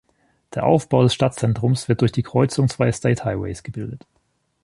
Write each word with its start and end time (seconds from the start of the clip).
Der 0.55 0.65
Aufbau 0.65 1.03
des 1.03 1.13
Stadtzentrums 1.13 1.87
wird 1.87 2.01
durch 2.01 2.11
die 2.11 2.23
Kreuzung 2.23 2.67
zweier 2.69 2.91
State 2.91 3.23
Highways 3.23 3.61
gebildet. 3.61 4.07